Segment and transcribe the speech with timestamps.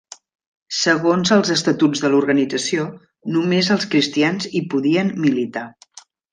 [0.77, 2.87] Segons els estatuts de l'organització,
[3.37, 5.69] només els cristians hi podien militar.